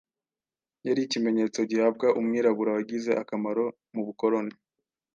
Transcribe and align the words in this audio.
yari 0.87 1.01
ikimenyetso 1.03 1.59
gihabwa 1.69 2.07
umwirabura 2.19 2.75
wagize 2.77 3.11
akamaro 3.21 3.65
mu 3.93 4.01
bukoloni. 4.07 4.53